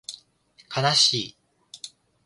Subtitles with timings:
[0.67, 1.37] かなしい